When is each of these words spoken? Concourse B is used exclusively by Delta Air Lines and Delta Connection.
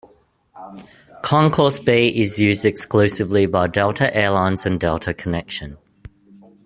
Concourse 1.21 1.79
B 1.79 2.07
is 2.19 2.39
used 2.39 2.65
exclusively 2.65 3.45
by 3.45 3.67
Delta 3.67 4.11
Air 4.17 4.31
Lines 4.31 4.65
and 4.65 4.79
Delta 4.79 5.13
Connection. 5.13 5.77